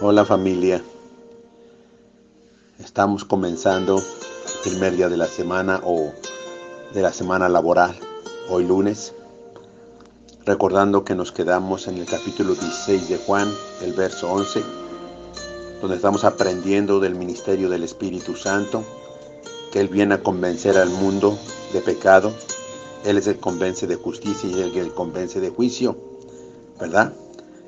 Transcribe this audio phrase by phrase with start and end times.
[0.00, 0.82] Hola familia,
[2.80, 6.12] estamos comenzando el primer día de la semana o
[6.92, 7.94] de la semana laboral,
[8.50, 9.14] hoy lunes,
[10.44, 13.48] recordando que nos quedamos en el capítulo 16 de Juan,
[13.82, 14.64] el verso 11,
[15.80, 18.82] donde estamos aprendiendo del ministerio del Espíritu Santo,
[19.70, 21.38] que Él viene a convencer al mundo
[21.72, 22.32] de pecado,
[23.04, 25.96] Él es el convence de justicia y el que convence de juicio,
[26.80, 27.14] ¿verdad?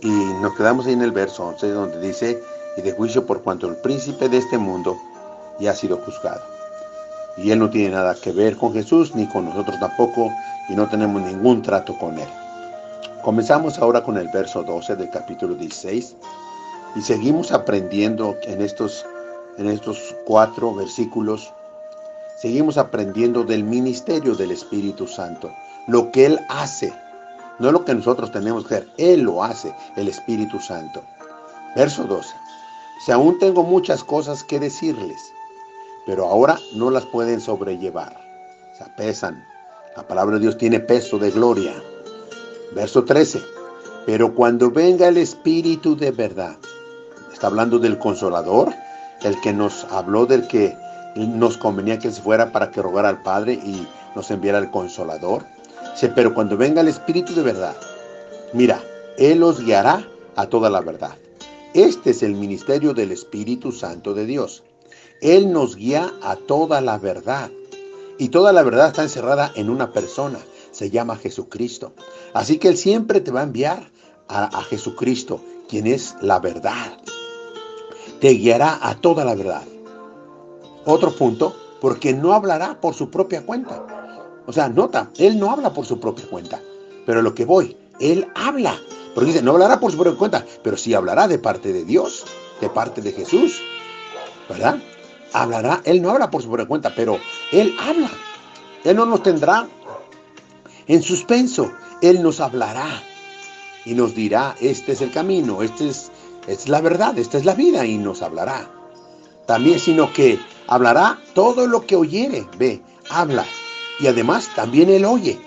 [0.00, 2.40] Y nos quedamos ahí en el verso 11 donde dice,
[2.76, 4.96] y de juicio por cuanto el príncipe de este mundo
[5.58, 6.42] ya ha sido juzgado.
[7.36, 10.30] Y él no tiene nada que ver con Jesús ni con nosotros tampoco
[10.68, 12.28] y no tenemos ningún trato con él.
[13.22, 16.14] Comenzamos ahora con el verso 12 del capítulo 16
[16.94, 19.04] y seguimos aprendiendo en estos,
[19.56, 21.52] en estos cuatro versículos,
[22.40, 25.50] seguimos aprendiendo del ministerio del Espíritu Santo,
[25.88, 26.92] lo que Él hace
[27.58, 31.02] no es lo que nosotros tenemos que hacer, Él lo hace, el Espíritu Santo.
[31.74, 32.28] Verso 12.
[33.04, 35.32] Si aún tengo muchas cosas que decirles,
[36.06, 38.16] pero ahora no las pueden sobrellevar.
[38.72, 39.44] O sea, pesan.
[39.96, 41.74] La palabra de Dios tiene peso de gloria.
[42.74, 43.40] Verso 13.
[44.06, 46.56] Pero cuando venga el Espíritu de verdad,
[47.32, 48.72] está hablando del consolador,
[49.22, 50.76] el que nos habló del que
[51.16, 55.44] nos convenía que se fuera para que rogara al Padre y nos enviara el consolador
[56.06, 57.76] pero cuando venga el Espíritu de verdad,
[58.52, 58.80] mira,
[59.16, 61.16] Él os guiará a toda la verdad.
[61.74, 64.62] Este es el ministerio del Espíritu Santo de Dios.
[65.20, 67.50] Él nos guía a toda la verdad.
[68.18, 70.38] Y toda la verdad está encerrada en una persona.
[70.70, 71.92] Se llama Jesucristo.
[72.32, 73.90] Así que Él siempre te va a enviar
[74.28, 76.98] a, Jesucristo, quien es la verdad.
[78.20, 79.62] Te guiará a toda la verdad.
[80.84, 83.97] Otro punto, porque no hablará por su propia cuenta
[84.48, 86.58] o sea, nota, él no habla por su propia cuenta.
[87.04, 88.78] Pero lo que voy, él habla.
[89.14, 92.24] Porque dice, no hablará por su propia cuenta, pero sí hablará de parte de Dios,
[92.58, 93.60] de parte de Jesús.
[94.48, 94.78] ¿Verdad?
[95.34, 97.18] Hablará, él no habla por su propia cuenta, pero
[97.52, 98.10] él habla.
[98.84, 99.68] Él no nos tendrá
[100.86, 101.70] en suspenso.
[102.00, 102.88] Él nos hablará
[103.84, 106.10] y nos dirá, este es el camino, este es,
[106.46, 108.66] esta es la verdad, esta es la vida y nos hablará.
[109.46, 112.46] También, sino que hablará todo lo que oyere.
[112.56, 113.44] Ve, habla
[114.00, 115.38] y además también Él oye.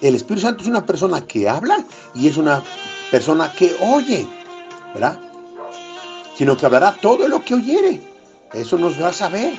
[0.00, 1.84] El Espíritu Santo es una persona que habla
[2.14, 2.62] y es una
[3.10, 4.26] persona que oye,
[4.92, 5.20] ¿verdad?
[6.36, 8.00] Sino que hablará todo lo que oyere.
[8.52, 9.54] Eso nos a saber.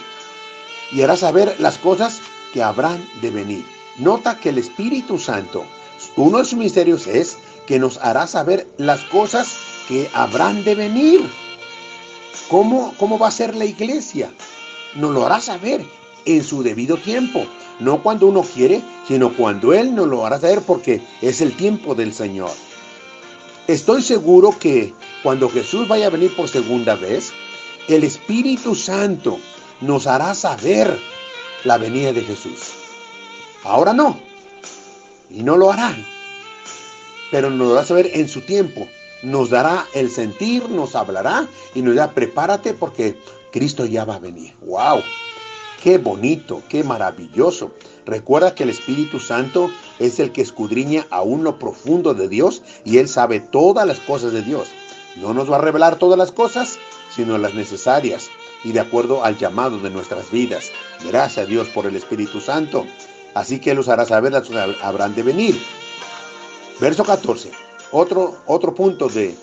[0.91, 2.19] Y hará saber las cosas
[2.53, 3.66] que habrán de venir.
[3.97, 5.66] Nota que el Espíritu Santo,
[6.16, 9.57] uno de sus misterios es que nos hará saber las cosas
[9.88, 11.30] que habrán de venir.
[12.47, 14.31] ¿Cómo, cómo va a ser la iglesia?
[14.96, 15.86] Nos lo hará saber
[16.28, 17.46] en su debido tiempo.
[17.80, 21.96] No cuando uno quiere, sino cuando Él nos lo hará saber porque es el tiempo
[21.96, 22.52] del Señor.
[23.68, 24.94] Estoy seguro que
[25.24, 27.32] cuando Jesús vaya a venir por segunda vez,
[27.88, 29.40] el Espíritu Santo
[29.82, 31.00] nos hará saber
[31.64, 32.72] la venida de Jesús.
[33.64, 34.20] Ahora no,
[35.30, 35.96] y no lo hará,
[37.32, 38.88] pero nos lo hará saber en su tiempo.
[39.24, 43.18] Nos dará el sentir, nos hablará y nos dirá, prepárate porque
[43.52, 44.54] Cristo ya va a venir.
[44.62, 45.02] ¡Wow!
[45.88, 47.72] Qué bonito, qué maravilloso.
[48.06, 52.98] Recuerda que el Espíritu Santo es el que escudriña aún lo profundo de Dios y
[52.98, 54.68] Él sabe todas las cosas de Dios.
[55.16, 56.78] No nos va a revelar todas las cosas,
[57.16, 58.28] sino las necesarias
[58.66, 60.72] y de acuerdo al llamado de nuestras vidas.
[61.06, 62.86] Gracias a Dios por el Espíritu Santo.
[63.34, 65.58] Así que Él los hará saber las cosas habrán de venir.
[66.81, 67.50] Verso 14.
[67.94, 69.38] Otro, otro punto de,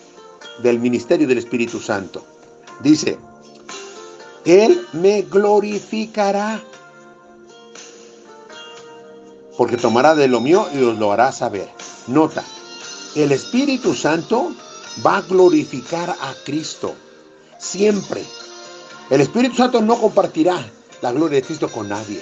[0.59, 2.23] del ministerio del Espíritu Santo.
[2.83, 3.17] Dice,
[4.45, 6.63] él me glorificará.
[9.57, 11.69] Porque tomará de lo mío y os lo hará saber.
[12.07, 12.45] Nota,
[13.15, 14.53] el Espíritu Santo
[15.05, 16.95] va a glorificar a Cristo.
[17.59, 18.23] Siempre.
[19.11, 20.65] El Espíritu Santo no compartirá
[21.01, 22.21] la gloria de Cristo con nadie.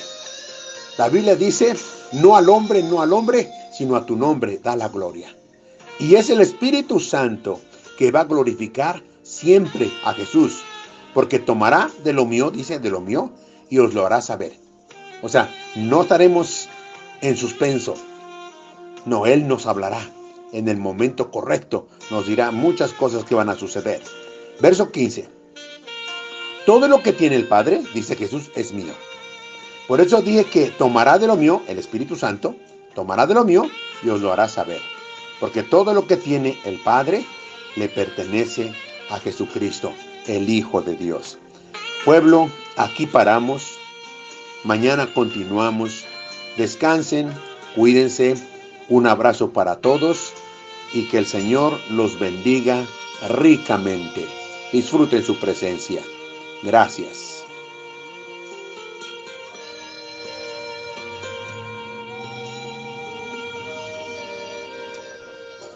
[0.99, 1.75] La Biblia dice,
[2.13, 5.35] no al hombre, no al hombre, sino a tu nombre da la gloria.
[5.99, 7.61] Y es el Espíritu Santo
[7.97, 10.63] que va a glorificar siempre a Jesús
[11.15, 13.33] porque tomará de lo mío, dice, de lo mío,
[13.69, 14.53] y os lo hará saber.
[15.23, 16.69] O sea, no estaremos
[17.21, 17.95] en suspenso.
[19.05, 20.01] No, Él nos hablará
[20.53, 24.03] en el momento correcto, nos dirá muchas cosas que van a suceder.
[24.61, 25.29] Verso 15.
[26.67, 28.93] Todo lo que tiene el Padre, dice Jesús, es mío.
[29.89, 32.55] Por eso dije que tomará de lo mío, el Espíritu Santo,
[32.95, 33.69] tomará de lo mío
[34.03, 34.81] y os lo hará saber.
[35.41, 37.27] Porque todo lo que tiene el Padre
[37.75, 38.73] le pertenece
[39.11, 39.93] a Jesucristo
[40.27, 41.39] el Hijo de Dios.
[42.05, 43.79] Pueblo, aquí paramos.
[44.65, 46.05] Mañana continuamos.
[46.57, 47.33] Descansen,
[47.75, 48.35] cuídense.
[48.89, 50.33] Un abrazo para todos
[50.93, 52.85] y que el Señor los bendiga
[53.29, 54.27] ricamente.
[54.73, 56.03] Disfruten su presencia.
[56.63, 57.42] Gracias.